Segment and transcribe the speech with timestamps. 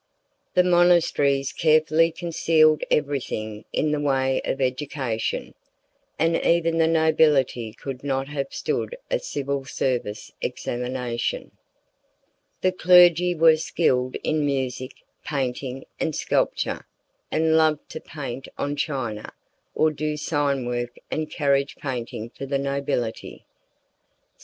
[0.55, 5.53] The monasteries carefully concealed everything in the way of education,
[6.17, 11.51] and even the nobility could not have stood a civil service examination.
[12.61, 14.93] The clergy were skilled in music,
[15.23, 16.87] painting, and sculpture,
[17.29, 19.31] and loved to paint on china,
[19.75, 23.45] or do sign work and carriage painting for the nobility.
[23.45, 23.45] St.